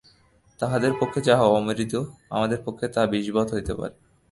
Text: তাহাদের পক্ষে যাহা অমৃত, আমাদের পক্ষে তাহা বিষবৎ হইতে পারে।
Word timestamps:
তাহাদের 0.59 0.93
পক্ষে 0.99 1.19
যাহা 1.21 1.45
অমৃত, 1.49 1.93
আমাদের 2.29 2.59
পক্ষে 2.65 2.85
তাহা 2.87 3.07
বিষবৎ 3.07 3.47
হইতে 3.53 3.73
পারে। 3.75 3.95